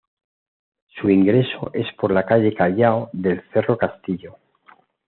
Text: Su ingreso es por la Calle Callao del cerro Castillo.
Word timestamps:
Su 0.99 1.11
ingreso 1.11 1.69
es 1.75 1.85
por 1.93 2.09
la 2.11 2.25
Calle 2.25 2.55
Callao 2.55 3.11
del 3.13 3.43
cerro 3.53 3.77
Castillo. 3.77 4.37